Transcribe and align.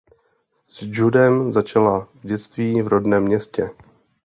S 0.73 0.81
judem 0.87 1.51
začala 1.51 2.07
v 2.23 2.27
dětství 2.27 2.81
v 2.81 2.87
rodném 2.87 3.23
městě. 3.23 3.69